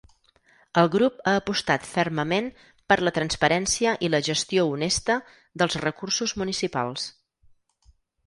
[0.81, 2.47] El grup ha apostat fermament
[2.93, 5.17] per la transparència i la gestió honesta
[5.63, 7.05] dels recursos municipals.